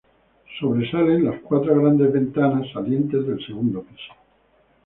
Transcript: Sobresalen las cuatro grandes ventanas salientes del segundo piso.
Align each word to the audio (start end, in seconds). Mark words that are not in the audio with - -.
Sobresalen 0.59 1.25
las 1.25 1.41
cuatro 1.43 1.79
grandes 1.79 2.11
ventanas 2.11 2.67
salientes 2.73 3.23
del 3.23 3.39
segundo 3.45 3.83
piso. 3.83 4.13